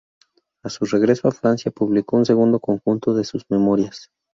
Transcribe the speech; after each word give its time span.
A 0.63 0.69
su 0.71 0.85
regreso 0.85 1.27
a 1.27 1.31
Francia, 1.31 1.69
publicó 1.71 2.17
un 2.17 2.25
segundo 2.25 2.59
conjunto 2.59 3.13
de 3.13 3.23
sus 3.23 3.43
memorias. 3.49 4.09